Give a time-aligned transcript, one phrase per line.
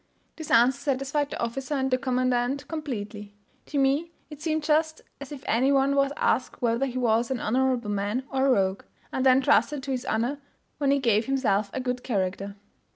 [0.35, 3.35] This answer satisfied the officer and the commandant completely.
[3.67, 7.39] To me it seemed just as if any one was asked whether he was an
[7.39, 8.81] honourable man or a rogue,
[9.13, 10.39] and then trusted to his honour
[10.79, 12.55] when he gave himself a good character.